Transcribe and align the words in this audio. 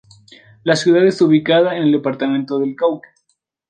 La 0.63 0.75
ciudad 0.75 1.05
está 1.05 1.25
ubicada 1.25 1.77
en 1.77 1.83
el 1.83 1.91
departamento 1.91 2.57
del 2.57 2.75
Cauca. 2.75 3.09